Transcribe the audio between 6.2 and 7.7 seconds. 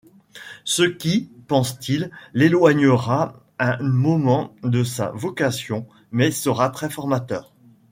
sera très formateur.